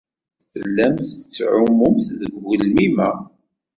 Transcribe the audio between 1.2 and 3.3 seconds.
tettɛumumt deg ugelmim-a.